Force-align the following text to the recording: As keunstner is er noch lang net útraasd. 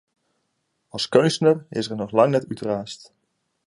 As 0.99 1.05
keunstner 1.15 1.55
is 1.81 1.89
er 1.91 2.01
noch 2.01 2.15
lang 2.17 2.31
net 2.33 2.49
útraasd. 2.53 3.01